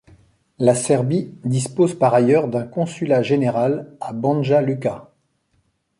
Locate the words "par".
1.93-2.15